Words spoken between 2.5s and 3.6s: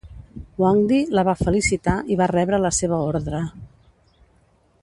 la seva ordre.